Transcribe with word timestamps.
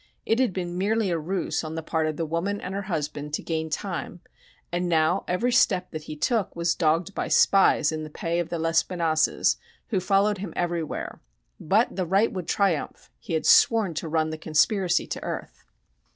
It 0.25 0.39
had 0.39 0.51
been 0.51 0.79
merely 0.79 1.11
a 1.11 1.19
ruse 1.19 1.63
on 1.63 1.75
the 1.75 1.83
part 1.83 2.07
of 2.07 2.17
the 2.17 2.25
woman 2.25 2.59
and 2.59 2.73
her 2.73 2.81
husband 2.89 3.35
to 3.35 3.43
gain 3.43 3.69
time, 3.69 4.21
and 4.71 4.89
now 4.89 5.23
every 5.27 5.51
step 5.51 5.91
that 5.91 6.05
he 6.05 6.15
took 6.15 6.55
was 6.55 6.73
dogged 6.73 7.13
by 7.13 7.27
spies 7.27 7.91
in 7.91 8.03
the 8.03 8.09
pay 8.09 8.39
of 8.39 8.49
the 8.49 8.57
Lespinasses, 8.57 9.57
who 9.89 9.99
followed 9.99 10.39
him 10.39 10.53
everywhere. 10.55 11.19
But 11.59 11.95
the 11.95 12.07
right 12.07 12.31
would 12.33 12.47
triumph! 12.47 13.11
He 13.19 13.33
had 13.33 13.45
sworn 13.45 13.93
to 13.93 14.07
run 14.09 14.31
the 14.31 14.39
conspiracy 14.39 15.05
to 15.05 15.21
earth! 15.23 15.65